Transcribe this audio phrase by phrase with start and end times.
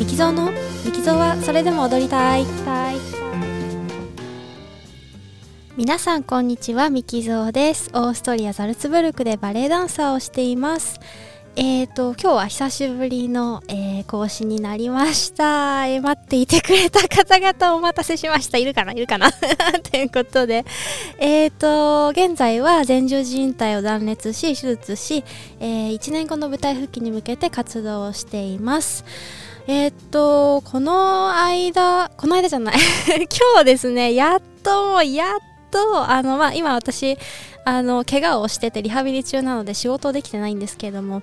[0.00, 2.46] ミキゾーのミキゾはそれでも踊りたい。
[5.76, 7.90] 皆さんこんにちはミキゾーです。
[7.92, 10.98] オーストリアザルツブルクでバレエダンサーをしています。
[11.54, 18.56] えーと今日は久しぶりの、えー、更新になりました、えー、待っていてくれた方々お待たせしました。
[18.56, 18.92] いるかな？
[18.92, 19.30] いるかな？
[19.92, 20.64] ということで。
[21.18, 25.24] えーと現在は前十字靭帯を断裂し手術し、
[25.60, 29.04] えー、1年後の舞台復帰に向けて活動をしています。
[29.72, 32.74] えー、っと、この間、この間じゃない。
[33.06, 35.38] 今日ですね、やっと、やっ
[35.70, 37.16] と、あの、まあ、今私、
[37.64, 41.22] あの、怪我をしててリハビリ中なので仕事できてないんですけれども、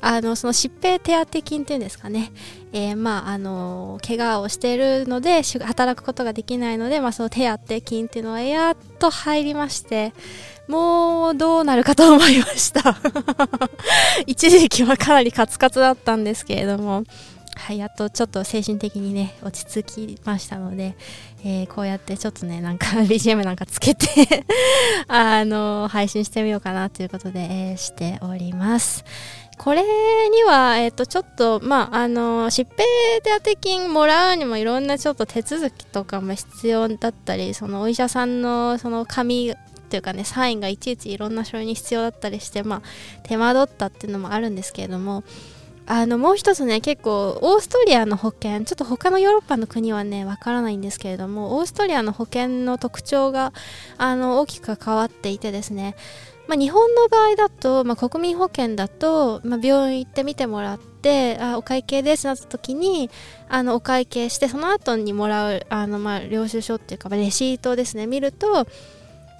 [0.00, 2.32] あの、その疾病手当金っていうんですかね、
[2.72, 10.14] えー、まあ、あの、怪我をしているので、働くことができないので、まあ、その手当金っていうのはやっと入りまして、
[10.66, 12.96] もうどうなるかと思いました。
[14.26, 17.04] 一時期はかなりカツカツだったんですけれども、
[17.56, 20.96] はい、やっとちょっと精神的にね落ち着きましたので、
[21.44, 24.06] えー、こうやってちょっとねなんか BGM なんかつけて
[25.08, 29.04] あの配信してみようかなということで、えー、しております。
[29.56, 32.84] これには、えっ、と、ちょっと、まあ、あの、疾病
[33.22, 39.54] 手当金もらうにもいろんなちょっと手続きとかも必要だったり、そのお医者さんのその紙っ
[39.88, 42.82] ていうかね、サインがいちいちいろんな書類に必要だったりして、まあ、
[43.22, 45.22] 手間取ったっていうのもあるんですけれども、
[45.86, 53.52] あのもう一つね結構オーストリアの保険ちょっと他のヨーロッパの国はねわからないんですけれどもオーストリアの保険の特徴が
[53.98, 55.94] あの大きく変わっていてですね、
[56.48, 63.10] まあ、日本の場合だと、まあ、国民保険だと、まあ、病院行ってみてもらってあお会計ですなった時に
[63.50, 68.66] あのお会計してその後にもらうあの、まあ、領収書っていうか、まあ、レシートですね見ると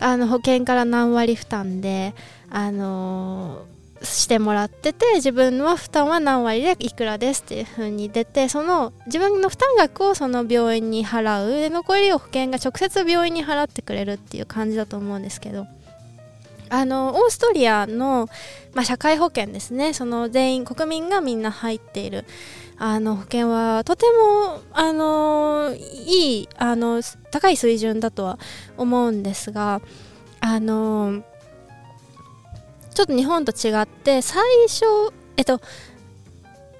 [0.00, 2.14] あの保険から何割負担で
[2.50, 3.64] あの
[4.04, 11.50] してもらってて自分は負担は何割でいくらですっていう風に出てその自分の負担額をその病院に払う。
[11.50, 15.66] で残りを保険が直接病院に払ってくれるっていう感じだと思うんですけど。
[16.70, 18.28] あのオーストリアの、
[18.72, 19.92] まあ、社会保険ですね。
[19.92, 22.24] その全員国民がみんな入っている。
[22.76, 28.38] あの保険はとてもあのいいあの高い水準だとは
[28.76, 29.80] 思うんですが
[30.40, 31.22] あの
[32.94, 34.84] ちょっと日本と違って最初
[35.36, 35.60] えっと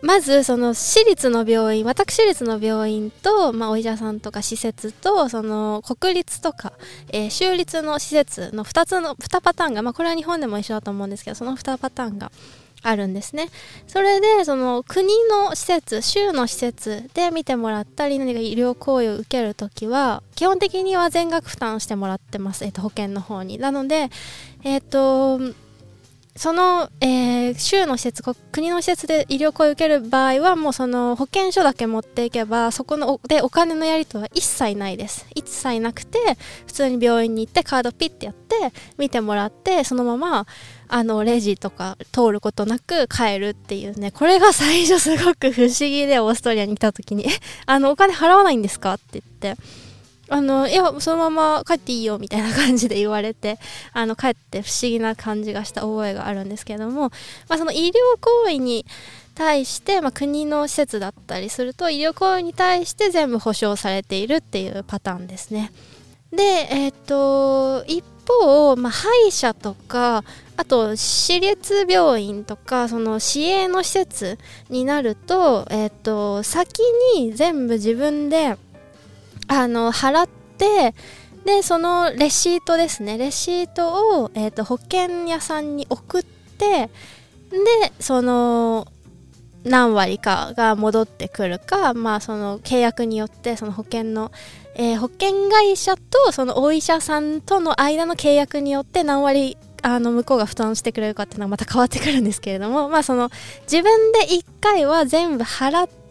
[0.04, 6.74] まずその私立の病院私立の病院と、まあ、お医者さんとか施設とその国立とか、
[7.10, 12.30] えー、州立の施設の2つの2パターンが、まあ、これは日本でも一緒だと思うんですけどその2パターンが
[12.82, 13.48] あるんですね。
[13.86, 23.58] それでその国の施設州の施設で見てもらったり何か医療行為を受けるときは基本的には全額負担してもらってます、えー、と保険の方に。
[23.58, 24.10] なので
[24.64, 25.54] えっ、ー、と
[26.36, 36.18] その、えー、州の施設国の施設で医療行為を受ける場合はもうその保険証だけ持っていけばそこのでお金のやり取りは一切ないです一切なくて
[36.66, 38.56] 普通に病院に行ってカードピッてやって
[38.98, 40.46] 見てもらってそのまま
[40.88, 47.30] あのレジとか通ることなく帰るっていうねこれが最初すごく不思議でオーストリアに来た時に「え
[47.66, 49.60] あのお金払わないんですか?」って言って。
[50.28, 53.58] あのいやそのまま帰っていいよみたいな感じで言われて
[53.92, 57.10] あの帰って不思議な感じがした覚えがあるんですけども、
[57.48, 58.86] まあ、その医療行為に
[59.34, 65.72] 対して、まあ、国の施設だったりすると医療行為に対して全部保証されているっていうパターンですね。
[66.32, 70.24] で、えっ、と一方、まあ、歯医者とか
[70.56, 74.38] あと私立病院とかその市営の施設
[74.70, 76.80] になると,、えーと先
[77.16, 78.56] に全部自分で
[79.62, 80.28] あの払っ
[80.58, 80.94] て
[81.44, 83.18] でそのレシートですね。
[83.18, 86.88] レシートを、えーと、保険屋さんに送って
[87.50, 87.60] で
[88.00, 88.86] その
[89.64, 94.30] 何割かが戻ってくるか、まあ、その契約によってその保険の、
[94.74, 103.30] えー、保険会社とそのお医者さんとの間の契約によって何割あの向こうが負担してくれるかっていうのはまた変わってくるんですけれども、まあ、その
[103.62, 106.03] 自分で1回は全部払って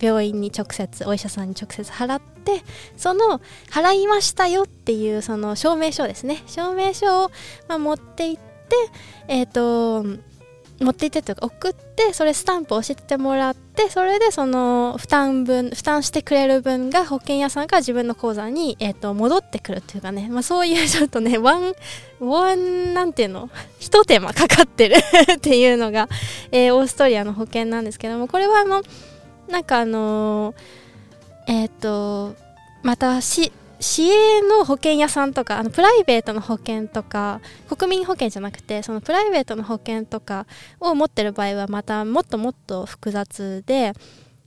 [0.00, 2.62] 病院に直接お医者さんに直接払って
[2.96, 6.42] その払いましたよっていうその証明書ですね。
[6.46, 7.30] 証明書を、
[7.68, 8.76] まあ、持って行って
[9.28, 10.26] えっ、ー、と
[10.80, 21.74] 持って行ってというか送ってそれスタンプを教えてもらってそれでその負担分負担してくれる分が保険屋さんから自分の口座に、えー、と戻ってくるっていうかね、まあ、そういう ちょっとねワン
[22.20, 23.48] ワンなんていうの？
[23.78, 24.96] ひと手間かかってる
[25.36, 26.08] っていうのが、
[26.52, 28.82] えー、オーストリアの保険なんですけどもこれはあの
[29.48, 30.86] なんかあのー
[31.46, 32.36] えっ、ー、と
[32.82, 40.46] また市市営の保険屋さんとかあのプライベートの保険とか国民保険じゃなくてそのプライベートの保険とか
[40.80, 43.92] を持ってる場合はまたもっともっと複雑で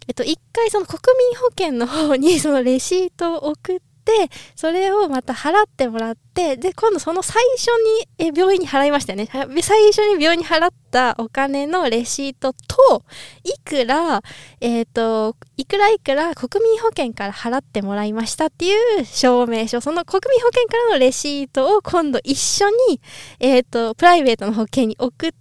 [0.07, 9.27] えっと、一回その国民保険の方にそのレシートを送ってて、それをまた払ってもらって、で、今度その最初にえ病院に払いましたよね。
[9.61, 13.03] 最初に病院に払ったお金のレシートと、
[13.43, 14.23] いくら、
[14.61, 23.01] えっ、ー、と、いくらいくら国民保険から払ってもらいましたっていう証明書、その国民保険からのレシートを今度一緒に、
[23.39, 25.37] えっ、ー、と、プライベートの保険に送って、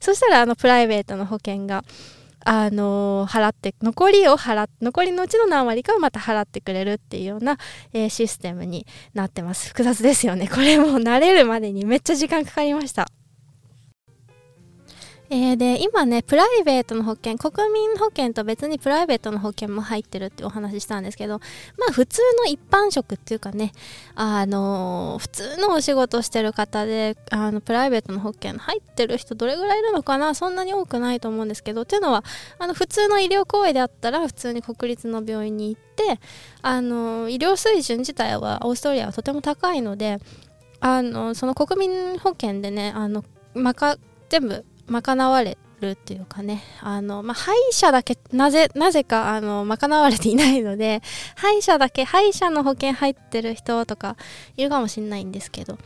[0.00, 1.84] そしたらあのプライベートの保険が、
[2.50, 7.58] あの、払って残りを払残りのうちの何割かをまた払ってくれるっていうような、
[7.92, 9.68] えー、システムになってます。
[9.68, 10.48] 複雑ですよね。
[10.48, 13.08] これも慣れるまでにめっちゃ時間かかりました。
[15.30, 21.38] えー、で今ねプライベートの保険国民保険と別にプライベートの保険も入ってるってお話ししたんですけど
[21.76, 23.72] まあ普通の一般職っていうかね
[24.14, 32.24] あのー、普通のお仕事してる方であのプライベートの保険入ってる人どれぐらいいるのかなそんなに多くないと思うんですけどっていうのは
[32.58, 36.20] あの普通の医療行為であったら普通に国立の病院に行って
[36.62, 40.20] あのー、医療水準自体はオーストリアはとても高いので
[40.80, 43.98] あのその国民保険でねあのまか
[44.30, 46.62] 全部賄われるっていうかね。
[46.80, 51.02] あの、まあ、歯医者だけなぜなぜかあの賄われていないので
[51.36, 54.16] 歯医者だけ歯医者の保険入ってる人とか
[54.56, 55.78] いるかもしれないんですけど。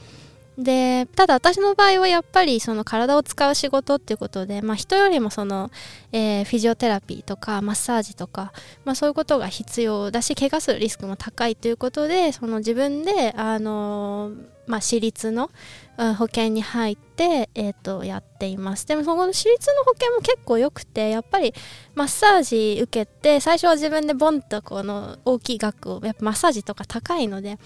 [0.59, 5.71] でただ私の場合はやっぱりその体を使う仕事っていうことで、まあ、人よりもその、
[6.13, 8.53] えー、フィジオテラピーとかマッサージとか、
[8.85, 14.35] まあ、そういうことが必要だし怪我するリスクも高いということでその自分で、あのー、
[14.67, 15.51] まあ、私立の
[15.97, 18.87] 保険に入って、えー、とやっています。
[18.87, 21.55] でもその私立の保険も結構良くてやっぱり
[21.95, 27.59] マッサージ受けて最初は自分でボンとこの大きい額をやっぱマッサージとか高いので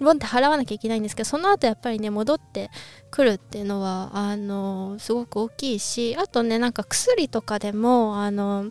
[0.00, 2.70] ボンって払わなきゃいけないんですけどその後やっぱりね戻って
[3.10, 8.70] くるっていうのはあのすごく大きいしあとねなんか薬とかでもあの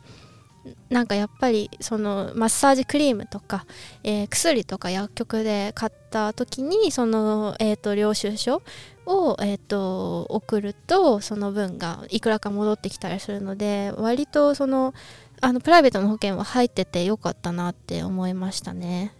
[0.90, 3.66] なんかやっぱりそのマッサージクリームとか、
[4.04, 8.62] えー、薬とか薬局で買った時にその、えーと、領収書
[9.06, 14.94] を、えーと送るとその分がいくらか戻ってきたりするので割とその
[15.42, 19.14] あのプライベートの保険は入っててよかったなって思いましたね。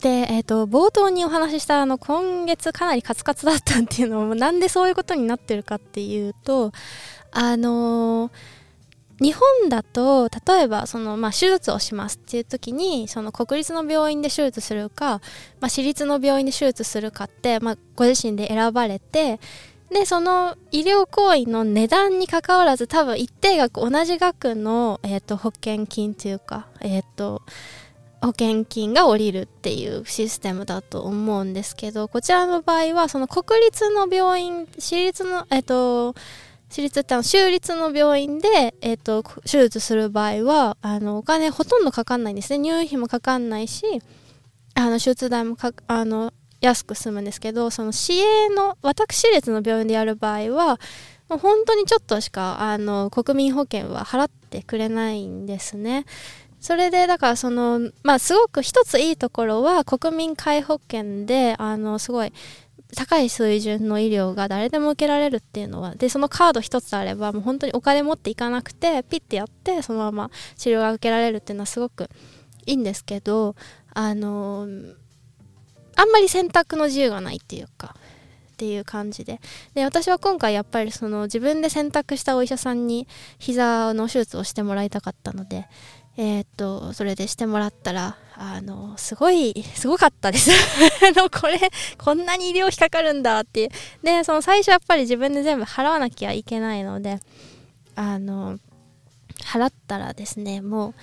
[0.00, 6.72] で、えっ、ー、と、冒頭にお話ししたあの、今月かなりカツカツだったっていうのも、なんでそういうことになってるかっていうと、
[7.30, 8.30] あのー、
[9.20, 15.20] 日本だと、例えば、その、まあ、手術をしますっていう時に、その国立の病院で手術するか、
[15.60, 19.40] まあ、私立の病院で手術するかって、まあ、ご自身で選ばれて、
[19.90, 27.42] で、その医療行為の値段にかかわらず、多分一定額、同じ額の、え、ー、と、保険金というか、え、ー、と、
[28.20, 36.14] 保険金が下りるっていうシステムだと思うんですけどこちらの場合はその国立の病院私立のえっと
[36.68, 43.84] 私立っての州立の病院で、えっと、手術する場合はあのお金ほとんどかかんないんですね入院費もかかんないし
[44.74, 50.78] あの手術代もかあの安く済むんですけどその市営の私立の病院でやる場合は
[51.28, 56.04] もう本当にちょっとしかあの国民保険は払ってくれないんですね。
[56.60, 62.32] それでだからそのまあすごく一ついいところは国民皆保険であのすごい
[62.94, 72.08] 高い水準の医療が誰でも受けられるっていうのはでそのカード一つあればもう本当にお金持っていかなくてピッてやってそのまま治療が受けられるっていうのはすごく
[72.66, 73.56] いいんですけど
[73.92, 74.68] あの
[75.96, 77.96] あんまり選択の自由がないっていうか
[78.52, 79.40] っていう感じで。
[79.74, 83.06] で私は今回やっぱりその自分で選択したお医者さんに
[83.38, 85.66] 膝の手術をしてもらいたかったので
[86.18, 90.50] えー、っと、それでしてもらったら、あの、すごい、すごかったです。
[91.16, 91.58] あの、これ、
[91.96, 93.68] こんなに医療費かかるんだっていう。
[94.02, 97.18] で、その最初やっぱり自分で全部払わなきゃいけないので、
[97.94, 98.58] あの、
[99.42, 100.94] 払ったらですね、もう、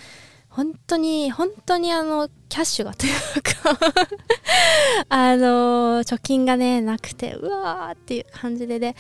[0.50, 3.80] 本当に、本当にあの、キャッシュがというか
[5.10, 8.96] あの、貯金がね、なくて、うわーっていう感じでで、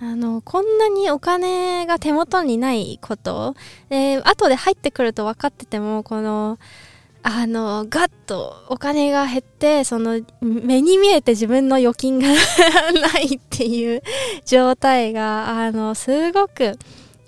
[0.00, 3.56] あの、こんなにお金が手元にないこと、
[3.88, 6.58] で、後で入ってくると分かってても、この、
[7.30, 14.02] あの、ガッとお金が減って、その、目に見えて自分の預金が ないっていう
[14.46, 16.78] 状態が、あの、すごく、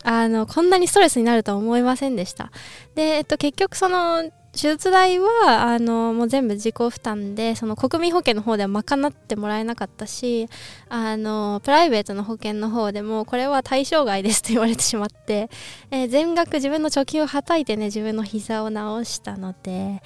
[0.02, 2.50] あの、こんなにストレスになるとは思いませんでした。
[2.94, 10.48] で、えっと、結局その、手術代はあのもう全部自己負担でその国民保険の方では賄ってもらえなかったし
[10.88, 15.50] あのプライベートの保険の方でもこれは対象外ですと言われてしまって、
[15.90, 20.02] えー、全額自分の貯金をはたいてね自分の膝を治したので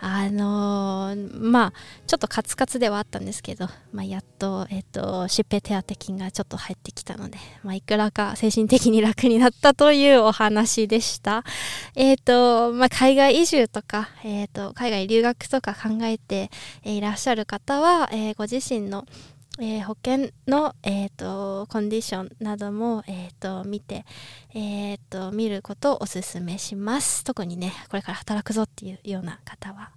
[0.00, 1.72] あのー、まあ
[2.06, 11.44] ちょっとカツカツではあったんですけど、まあ、やっと,、えーと、疾病手当金がちょっと入ってきたので、まあ、いくらか精神的に楽になったというお話でした。
[11.94, 16.50] えっ、ー、と、まあ、海外移住とか、えっ、ー、と、海外留学とか考えて
[16.84, 19.06] いらっしゃる方は、えー、ご自身の
[19.60, 24.04] えー、保険の、えーと、コンディションなども、えーと、見て、
[24.54, 27.22] えーと、見ることをおすすめします。
[27.24, 29.90] 特にねこれから働くぞっていうような方は、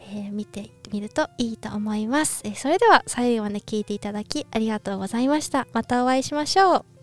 [0.00, 5.66] えー、見てみるといいと思います、えー、それでは最後まで聞いていただきありがとうございました。
[5.72, 6.99] またお会いしましょう。